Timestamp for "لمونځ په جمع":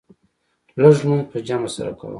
1.03-1.69